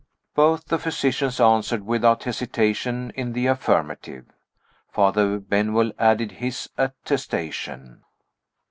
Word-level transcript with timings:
Both 0.33 0.65
the 0.65 0.79
physicians 0.79 1.39
answered 1.39 1.85
without 1.85 2.23
hesitation 2.23 3.11
in 3.13 3.33
the 3.33 3.45
affirmative. 3.45 4.25
Father 4.91 5.37
Benwell 5.37 5.91
added 5.99 6.31
his 6.31 6.71
attestation. 6.75 8.03